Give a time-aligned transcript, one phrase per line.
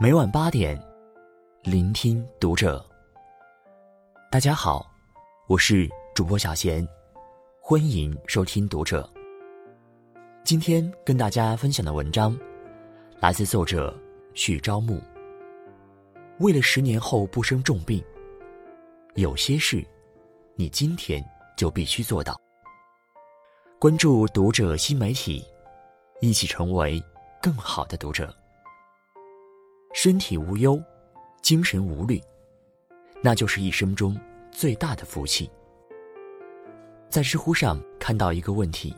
[0.00, 0.80] 每晚八点，
[1.64, 2.86] 聆听读者。
[4.30, 4.88] 大家好，
[5.48, 6.86] 我是主播小贤，
[7.60, 9.10] 欢迎收听读者。
[10.44, 12.38] 今天跟大家分享的文章，
[13.18, 13.92] 来自作者
[14.34, 15.02] 许朝暮。
[16.38, 18.00] 为了十年后不生重病，
[19.16, 19.84] 有些事，
[20.54, 21.20] 你今天
[21.56, 22.40] 就必须做到。
[23.80, 25.44] 关注读者新媒体，
[26.20, 27.02] 一起成为
[27.42, 28.32] 更好的读者。
[30.00, 30.80] 身体无忧，
[31.42, 32.22] 精神无虑，
[33.20, 34.16] 那就是一生中
[34.48, 35.50] 最大的福气。
[37.10, 38.94] 在知乎上看到一个问题：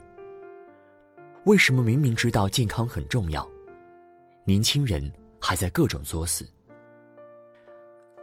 [1.46, 3.50] 为什么明明知道健康很重要，
[4.44, 6.46] 年轻人还在各种作死？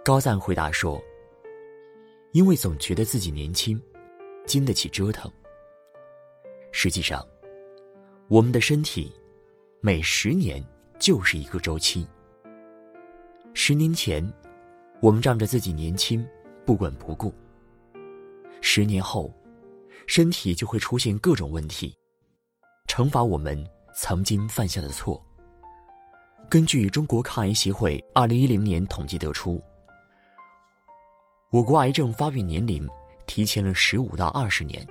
[0.06, 1.02] 高赞回答说
[2.32, 3.82] ：“因为总觉得自己年轻，
[4.46, 5.28] 经得起折腾。
[6.72, 7.28] 实际上，
[8.28, 9.12] 我们的身体
[9.82, 10.64] 每十年
[11.00, 12.08] 就是一个周期。”
[13.60, 14.24] 十年前，
[15.02, 16.24] 我们仗着自己年轻，
[16.64, 17.34] 不管不顾。
[18.62, 19.34] 十年后，
[20.06, 21.98] 身体就会出现各种问题，
[22.88, 25.20] 惩罚我们曾经犯下的错。
[26.48, 29.60] 根据中国抗癌协会二零一零年统计得出，
[31.50, 32.88] 我国癌症发病年龄
[33.26, 34.86] 提前了十五到二十年。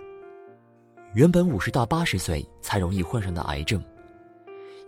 [1.14, 3.80] 原本五十到八十岁才容易患上的癌症，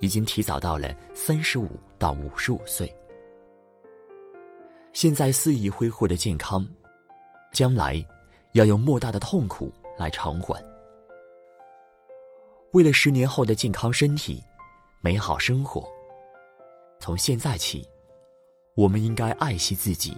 [0.00, 2.92] 已经提早到了三十五到五十五岁。
[4.92, 6.66] 现在肆意挥霍的健康，
[7.52, 8.04] 将来
[8.52, 10.64] 要用莫大的痛苦来偿还。
[12.72, 14.42] 为了十年后的健康身体、
[15.00, 15.88] 美好生活，
[16.98, 17.86] 从现在起，
[18.74, 20.16] 我们应该爱惜自己，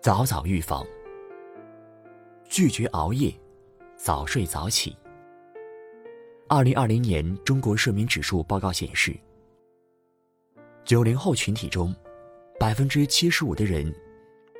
[0.00, 0.84] 早早预防，
[2.48, 3.32] 拒绝熬夜，
[3.96, 4.96] 早睡早起。
[6.48, 9.16] 二零二零年中国睡眠指数报告显示，
[10.84, 11.94] 九零后群体中。
[12.64, 13.94] 百分之七十五的人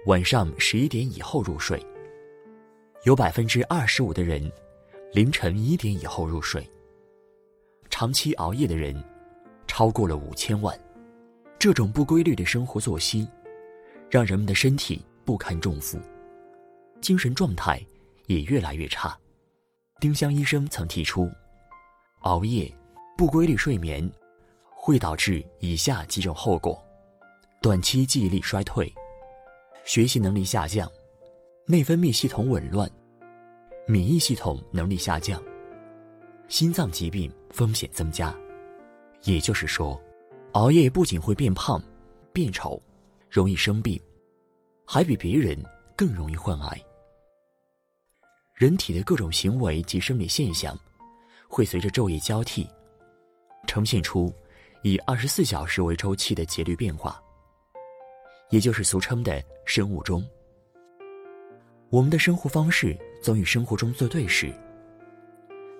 [0.05, 1.83] 晚上十一点以后入睡，
[3.05, 4.53] 有百分之二十五的人
[5.15, 6.71] 凌晨一点以后入睡。
[7.89, 8.95] 长期熬夜的人
[9.67, 10.79] 超过了五千万。
[11.59, 13.27] 这种不规律的生活作息，
[14.11, 15.99] 让人们的身体不堪重负，
[17.01, 17.81] 精神状态
[18.27, 19.19] 也越来越差。
[19.99, 21.31] 丁香医生曾提出，
[22.21, 22.71] 熬夜、
[23.17, 24.07] 不规律睡眠
[24.69, 26.84] 会导致以下几种后果。
[27.65, 28.93] 短期记忆力衰退，
[29.87, 30.87] 学习能力下降，
[31.65, 32.87] 内分泌系统紊乱，
[33.87, 35.43] 免疫系统能力下降，
[36.47, 38.37] 心脏疾病风险增加。
[39.23, 39.99] 也就是说，
[40.53, 41.83] 熬夜不仅会变胖、
[42.35, 42.79] 变丑，
[43.31, 43.99] 容易生病，
[44.85, 45.59] 还比别人
[45.97, 46.79] 更容易患癌。
[48.55, 50.79] 人体的各种行为及生理现象，
[51.49, 52.69] 会随着昼夜交替，
[53.67, 54.31] 呈现出
[54.83, 57.19] 以二十四小时为周期的节律变化。
[58.55, 60.25] 也就是俗称的生物钟。
[61.91, 64.55] 我们的生活方式总与生活中作对时，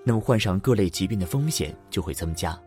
[0.03, 2.61] 那么患上各类疾病的风险就会增加。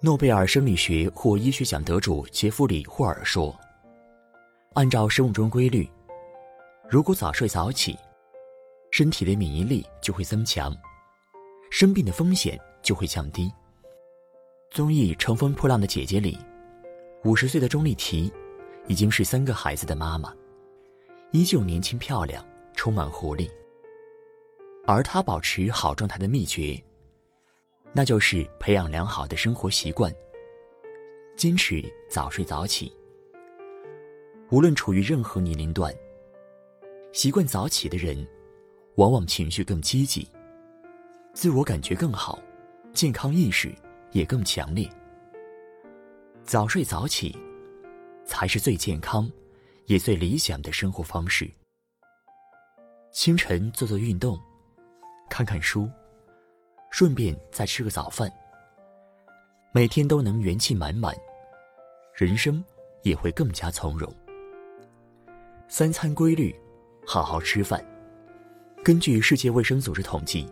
[0.00, 3.54] 诺贝尔生理学或医学奖得主杰弗里·霍尔说
[4.72, 5.86] ：“按照生物钟规律，
[6.88, 7.94] 如果早睡早起，
[8.90, 10.74] 身体的免疫力就会增强，
[11.70, 13.52] 生病的风险就会降低。”
[14.72, 16.38] 综艺《乘风破浪的姐姐》里，
[17.24, 18.32] 五十岁的钟丽缇。
[18.88, 20.34] 已经是三个孩子的妈妈，
[21.30, 22.44] 依旧年轻漂亮，
[22.74, 23.48] 充满活力。
[24.86, 26.82] 而她保持好状态的秘诀，
[27.92, 30.12] 那就是培养良好的生活习惯，
[31.36, 32.90] 坚持早睡早起。
[34.50, 35.94] 无论处于任何年龄段，
[37.12, 38.26] 习惯早起的人，
[38.94, 40.26] 往往情绪更积极，
[41.34, 42.38] 自我感觉更好，
[42.94, 43.70] 健康意识
[44.12, 44.88] 也更强烈。
[46.42, 47.36] 早睡早起。
[48.28, 49.28] 才是最健康，
[49.86, 51.50] 也最理想的生活方式。
[53.10, 54.38] 清晨做做运动，
[55.30, 55.90] 看看书，
[56.90, 58.30] 顺便再吃个早饭。
[59.72, 61.16] 每天都能元气满满，
[62.14, 62.62] 人生
[63.02, 64.14] 也会更加从容。
[65.66, 66.54] 三餐规律，
[67.06, 67.84] 好好吃饭。
[68.84, 70.46] 根据世界卫生组织统计，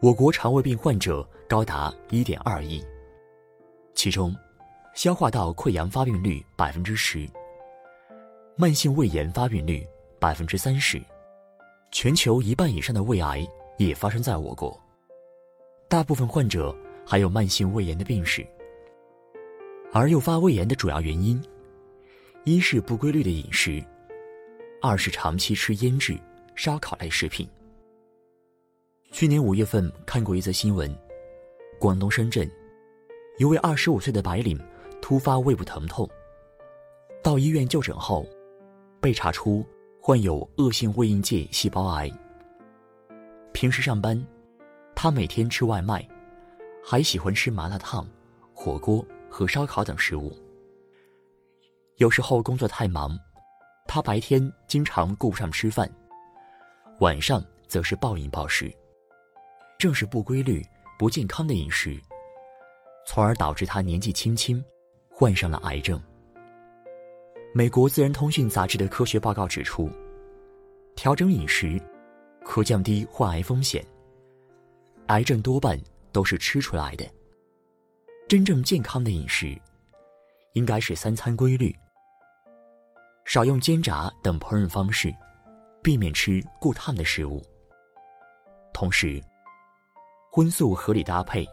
[0.00, 2.84] 我国肠胃病患者高达一点二亿，
[3.94, 4.36] 其中。
[4.94, 7.26] 消化道溃疡发病率百分之十，
[8.56, 9.86] 慢性胃炎发病率
[10.18, 11.00] 百分之三十，
[11.92, 13.46] 全球一半以上的胃癌
[13.78, 14.78] 也发生在我国。
[15.88, 16.76] 大部分患者
[17.06, 18.46] 还有慢性胃炎的病史。
[19.92, 21.40] 而诱发胃炎的主要原因，
[22.44, 23.82] 一是不规律的饮食，
[24.82, 26.18] 二是长期吃腌制、
[26.54, 27.48] 烧烤类食品。
[29.12, 30.94] 去年五月份看过一则新闻，
[31.78, 32.48] 广东深圳，
[33.38, 34.60] 一位二十五岁的白领。
[35.02, 36.08] 突发胃部疼痛，
[37.22, 38.26] 到医院就诊后，
[39.00, 39.64] 被查出
[40.00, 42.10] 患有恶性胃硬介细胞癌。
[43.52, 44.24] 平时上班，
[44.94, 46.06] 他每天吃外卖，
[46.84, 48.06] 还喜欢吃麻辣烫、
[48.54, 50.32] 火锅和烧烤等食物。
[51.96, 53.18] 有时候工作太忙，
[53.86, 55.90] 他白天经常顾不上吃饭，
[57.00, 58.72] 晚上则是暴饮暴食。
[59.78, 60.64] 正是不规律、
[60.98, 62.00] 不健康的饮食，
[63.06, 64.62] 从而导致他年纪轻轻
[65.20, 66.00] 患上了癌症。
[67.52, 69.90] 美国自然通讯杂志的科学报告指出，
[70.96, 71.78] 调整饮食
[72.42, 73.84] 可降低患癌风险。
[75.08, 75.78] 癌症多半
[76.10, 77.04] 都是吃出来的。
[78.28, 79.54] 真正健康的饮食，
[80.54, 81.76] 应该是三餐规律，
[83.26, 85.14] 少用煎炸等烹饪方式，
[85.82, 87.42] 避免吃过烫的食物，
[88.72, 89.22] 同时。
[90.32, 91.46] 荤素合理搭配，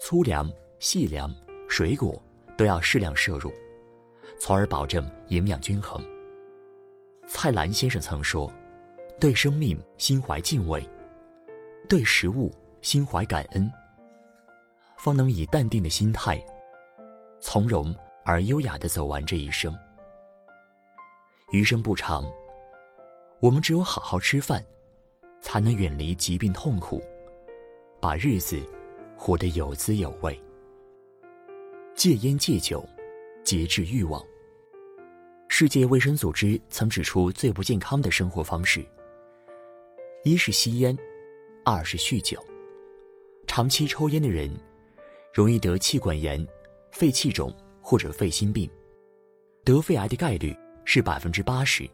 [0.00, 1.30] 粗粮、细粮、
[1.68, 2.22] 水果
[2.62, 3.52] 都要适量摄入，
[4.38, 6.00] 从而保证营养均衡。
[7.26, 8.48] 蔡澜先生曾说
[9.18, 10.88] ：“对生命心怀敬畏，
[11.88, 13.68] 对食物心怀感恩，
[14.96, 16.40] 方能以淡定的心态，
[17.40, 17.92] 从容
[18.24, 19.76] 而优雅的走完这一生。
[21.50, 22.24] 余生不长，
[23.40, 24.64] 我们只有好好吃饭，
[25.40, 27.02] 才能远离疾病痛苦。”
[28.00, 28.56] 把日子
[29.16, 30.40] 活得有滋有味。
[31.94, 32.84] 戒烟戒酒，
[33.44, 34.24] 节制欲望。
[35.48, 38.84] 世界卫生组织曾指出，最不健康的生活方式：
[40.24, 40.96] 一是吸烟，
[41.64, 42.42] 二是酗酒。
[43.46, 44.50] 长期抽烟的人，
[45.34, 46.44] 容易得气管炎、
[46.90, 48.68] 肺气肿或者肺心病，
[49.62, 51.88] 得肺癌的概率是百分之八十，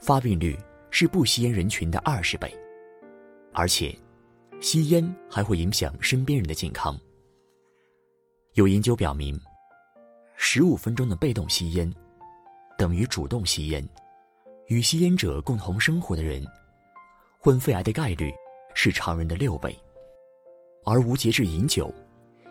[0.00, 0.58] 发病率
[0.90, 2.52] 是不吸烟人群的二十倍，
[3.52, 3.94] 而且。
[4.58, 6.98] 吸烟还会影响身边人的健康。
[8.56, 9.38] 有研究表明，
[10.34, 11.92] 十五分钟的被动吸烟，
[12.78, 13.86] 等于主动吸烟。
[14.68, 16.42] 与吸烟者共同生活的人，
[17.38, 18.32] 患肺癌的概率
[18.72, 19.78] 是常人的六倍。
[20.86, 21.92] 而无节制饮酒，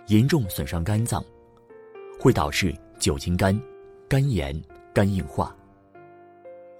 [0.05, 1.25] 严重损伤肝脏，
[2.19, 3.59] 会导致酒精肝、
[4.07, 4.55] 肝炎、
[4.93, 5.57] 肝硬化。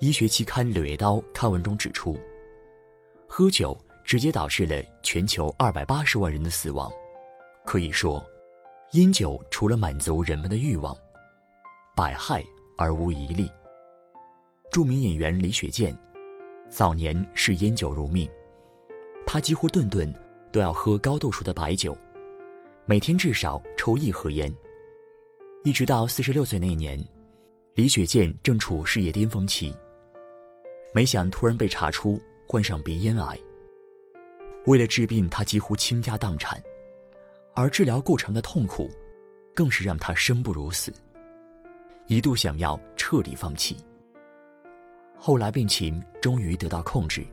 [0.01, 2.15] 医学期刊《柳叶刀》刊文中指出，
[3.27, 3.75] 喝酒。
[4.03, 6.91] 直接导致了全球二百八十万人的死亡。
[7.65, 8.23] 可以说，
[8.95, 10.95] 烟酒除了满足人们的欲望，
[11.93, 12.41] 百害
[12.77, 13.51] 而无一利。
[14.71, 15.93] 著名演员李雪健，
[16.69, 18.29] 早年是烟酒如命，
[19.27, 20.13] 他几乎顿顿
[20.49, 21.97] 都要喝高度数的白酒，
[22.85, 24.53] 每天至少抽一盒烟。
[25.65, 26.97] 一直到四十六岁那年，
[27.73, 29.75] 李雪健正处事业巅峰期，
[30.93, 32.17] 没想突然被查出
[32.47, 33.37] 患上鼻咽癌。
[34.67, 36.63] 为了治病，他几乎倾家荡产，
[37.55, 38.91] 而治疗过程的痛苦，
[39.55, 40.93] 更是让他生不如死，
[42.07, 43.77] 一度想要彻底放弃。
[45.17, 47.25] 后来病情终于得到控制，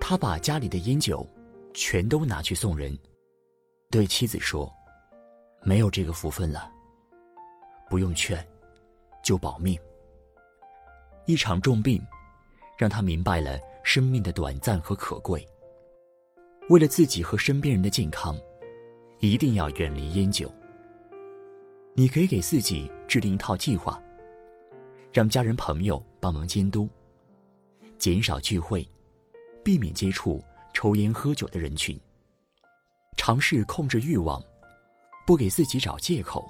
[0.00, 1.26] 他把家里的烟酒
[1.74, 2.96] 全都拿去送人，
[3.90, 4.72] 对妻子说
[5.62, 6.70] ：“没有这个福分了，
[7.90, 8.46] 不用劝，
[9.24, 9.76] 就保命。”
[11.26, 12.00] 一场重病，
[12.78, 15.44] 让他明白了生命的短暂和可贵。
[16.68, 18.38] 为了自己和身边人的健康，
[19.20, 20.52] 一定要远离烟酒。
[21.94, 24.02] 你可以给自己制定一套计划，
[25.12, 26.88] 让家人朋友帮忙监督，
[27.98, 28.86] 减少聚会，
[29.64, 31.98] 避免接触抽烟喝酒的人群，
[33.16, 34.42] 尝试控制欲望，
[35.26, 36.46] 不给自己找借口，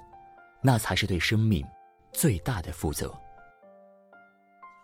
[0.61, 1.64] 那才是对生命
[2.12, 3.14] 最大的负责。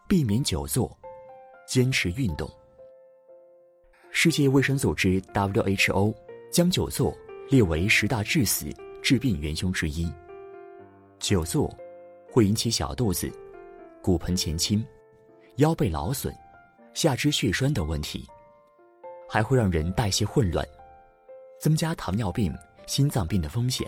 [0.09, 0.97] 避免久坐，
[1.67, 2.49] 坚持运动。
[4.11, 6.15] 世界卫生组织 （WHO）
[6.53, 7.17] 将久坐
[7.53, 10.11] 列为十大致死致病元凶之一。
[11.19, 11.71] 久坐
[12.31, 13.31] 会引起小肚子、
[14.03, 14.83] 骨盆前倾、
[15.57, 16.35] 腰背劳损、
[16.95, 18.27] 下肢血栓等问题，
[19.29, 20.67] 还会让人代谢混乱，
[21.61, 22.57] 增加糖尿病、
[22.87, 23.87] 心脏病的风险。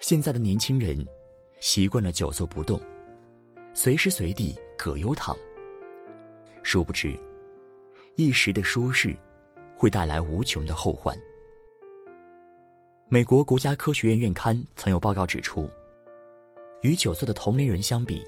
[0.00, 1.02] 现在的年轻人
[1.60, 2.78] 习惯了久坐不动，
[3.72, 5.34] 随时随地葛优躺，
[6.62, 7.18] 殊不知。
[8.16, 9.16] 一时的舒适，
[9.78, 11.18] 会带来无穷的后患。
[13.12, 15.68] 美国国家科学院院刊曾有报告指出，
[16.82, 18.24] 与九岁的同龄人相比，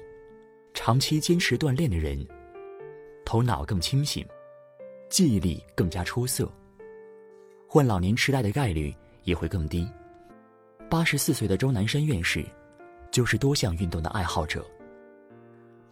[0.73, 2.27] 长期坚持锻炼的人，
[3.23, 4.27] 头脑更清醒，
[5.09, 6.51] 记忆力更加出色，
[7.65, 9.87] 患老年痴呆的概率也会更低。
[10.89, 12.45] 八十四岁的钟南山院士，
[13.09, 14.69] 就是多项运动的爱好者。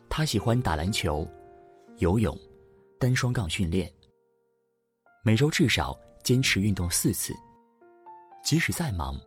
[0.10, 1.26] 他喜欢打篮球、
[2.00, 2.38] 游泳。
[3.00, 3.90] 单双杠训练，
[5.24, 7.34] 每周至少坚持运动四次。
[8.44, 9.20] 即使再忙，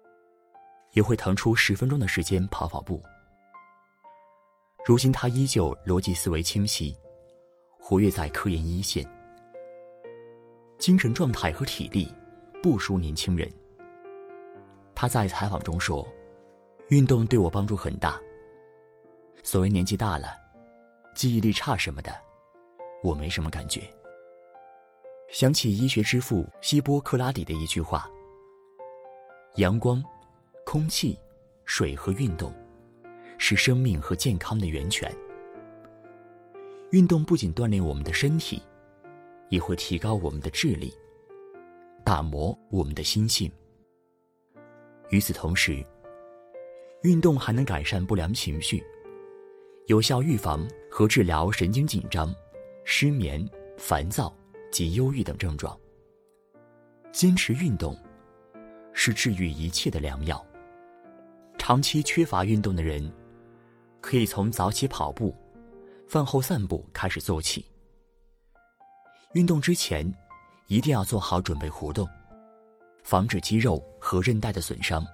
[0.93, 3.03] 也会腾出十分钟的时间跑跑步。
[4.87, 6.95] 如今他依旧逻辑思维清晰，
[7.79, 9.03] 活跃在科研一线，
[10.79, 12.13] 精神状态和体力
[12.63, 13.51] 不输年轻人。
[14.95, 16.07] 他在采访中说
[16.89, 18.21] ：“运动对我帮助很大。
[19.43, 20.37] 所谓年纪大了，
[21.15, 22.15] 记忆力差什么的，
[23.03, 23.83] 我没什么感觉。”
[25.33, 28.09] 想起医学之父希波克拉底的一句话
[29.57, 30.03] ：“阳光、
[30.67, 31.17] 空气、
[31.65, 32.53] 水和运动，
[33.39, 35.15] 是生命和健康的源泉。
[36.91, 38.61] 运动不仅锻炼我们的身体，
[39.51, 40.93] 也会提高我们的智力，
[42.05, 43.51] 打磨我们的心性。
[45.11, 45.85] 与此同时，
[47.03, 48.83] 运动还能改善不良情绪，
[49.87, 52.35] 有效预防和治疗神经紧张、
[52.85, 54.35] 失眠、烦躁。”
[54.75, 55.79] 及忧郁等症状。
[57.13, 57.97] 坚持运动
[58.95, 60.43] 是治愈一切的良药。
[61.59, 63.13] 长期缺乏运动的人，
[64.01, 65.35] 可以从早起跑步、
[66.09, 67.67] 饭后散步开始做起。
[69.33, 70.11] 运动之前，
[70.69, 72.09] 一定要做好准备活动，
[73.03, 75.05] 防止肌肉和韧带的损伤。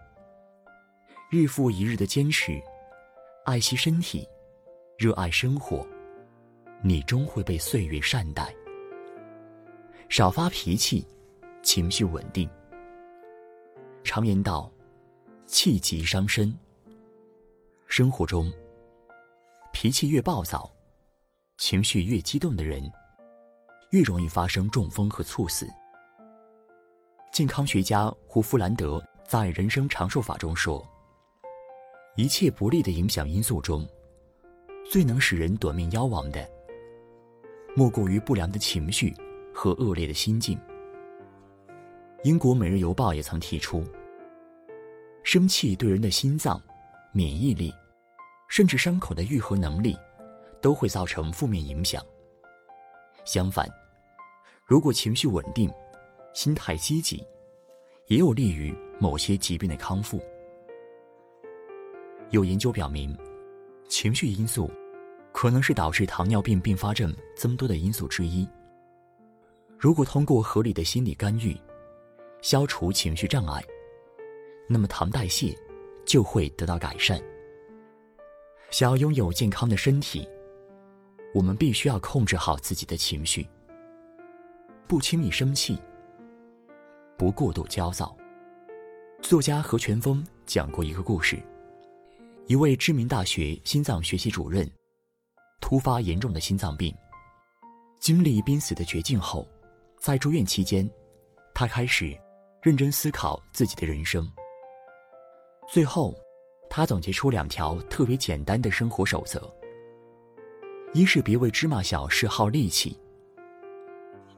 [1.31, 2.61] 日复一日的坚持，
[3.45, 4.29] 爱惜身体，
[4.99, 5.87] 热爱生活，
[6.83, 8.53] 你终会被岁月善待。
[10.09, 11.07] 少发脾气，
[11.63, 12.51] 情绪稳定。
[14.03, 14.71] 常言道
[15.47, 16.53] ：“气急伤身。”
[17.87, 18.53] 生活中，
[19.73, 20.71] 脾气越暴躁、
[21.59, 22.83] 情绪越激动的人，
[23.91, 25.69] 越容易发生中风和猝死。
[27.33, 30.87] 健康学家胡夫兰德在《人生长寿法》中说
[32.17, 33.89] ：“一切不利的影响因素中，
[34.91, 36.49] 最能使人短命夭亡的，
[37.77, 39.15] 莫过于不良的情绪。”
[39.53, 40.57] 和恶劣的心境。
[42.23, 43.83] 英国《每日邮报》也曾提出，
[45.23, 46.61] 生气对人的心脏、
[47.13, 47.73] 免疫力，
[48.47, 49.97] 甚至伤口的愈合能力，
[50.61, 52.05] 都会造成负面影响。
[53.25, 53.67] 相反，
[54.67, 55.71] 如果情绪稳定，
[56.35, 57.27] 心态积极，
[58.09, 60.21] 也有利于某些疾病的康复。
[62.29, 63.17] 有研究表明，
[63.89, 64.71] 情绪因素
[65.33, 68.47] 可能是导致糖尿病并发症增多的因素之一。
[69.79, 71.59] 如果通过合理的心理干预，
[72.43, 73.63] 消除情绪障碍，
[74.69, 75.57] 那么糖代谢
[76.07, 77.21] 就会得到改善。
[78.71, 80.29] 想要拥有健康的身体，
[81.35, 83.47] 我们必须要控制好自己的情绪，
[84.87, 85.79] 不轻易生气，
[87.19, 88.17] 不过度焦躁。
[89.21, 91.39] 作家何全峰讲过一个故事：
[92.47, 94.71] 一位知名大学心脏学系主任，
[95.61, 96.95] 突发严重的心脏病，
[97.99, 99.47] 经历濒死的绝境后。
[99.99, 100.91] 在住院期间，
[101.55, 102.19] 他开始
[102.63, 104.31] 认真思考自己的人生。
[105.69, 106.15] 最后，
[106.69, 109.51] 他总结出两条特别简单的生活守则：
[110.93, 112.97] 一是别为芝麻小事耗力气；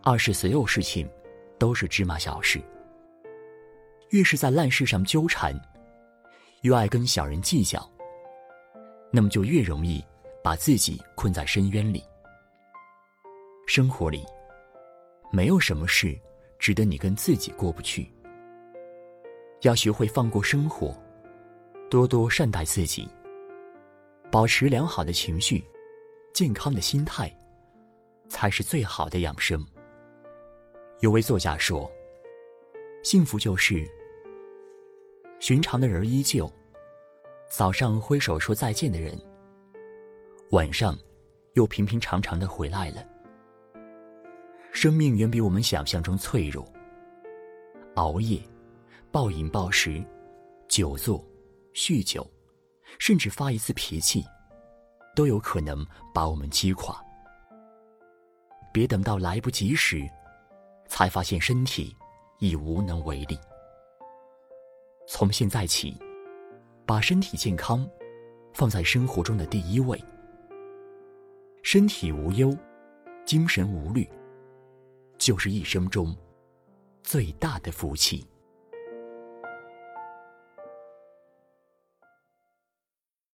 [0.03, 1.11] 二是所有事情
[1.59, 2.61] 都是芝麻小事。
[4.11, 5.59] 越是在烂事上纠缠，
[6.61, 7.91] 越爱跟小人计较，
[9.11, 10.05] 那么就越容易
[10.45, 12.05] 把自己困在深渊里。
[13.67, 14.25] 生活里。
[15.35, 16.15] 没有什么事
[16.63, 18.09] 值得你跟自己过不去。
[19.63, 20.97] 要学会放过生活，
[21.91, 23.09] 多多善待自己，
[24.31, 25.65] 保持良好的情绪，
[26.33, 27.37] 健康的心态，
[28.29, 29.61] 才是最好的养生。
[31.01, 31.91] 有位作家说
[33.03, 33.85] ：“幸福就是
[35.41, 36.49] 寻常的人依旧，
[37.51, 39.21] 早上挥手说再见的人，
[40.53, 40.97] 晚上
[41.55, 43.05] 又平平常常的回来了。”
[44.73, 46.67] 生命远比我们想象中脆弱。
[47.97, 48.41] 熬夜、
[49.11, 50.03] 暴饮暴食、
[50.67, 51.23] 久坐、
[51.75, 52.27] 酗酒，
[52.99, 54.25] 甚至发一次脾气，
[55.15, 56.99] 都有可能把我们击垮。
[58.73, 60.09] 别等到来不及时，
[60.87, 61.95] 才发现身体
[62.39, 63.39] 已无能为力。
[65.07, 65.99] 从现在起，
[66.87, 67.87] 把身体健康
[68.55, 70.03] 放在生活中的第一位。
[71.63, 72.57] 身体无忧，
[73.27, 74.09] 精神无虑。
[75.23, 76.17] 就是一生中
[77.05, 78.27] 最大的福气。